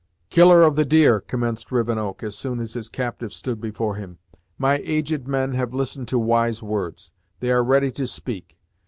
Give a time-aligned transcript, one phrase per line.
[0.31, 4.17] "Killer of the Deer," commenced Rivenoak, as soon as his captive stood before him,
[4.57, 8.57] "my aged men have listened to wise words; they are ready to speak.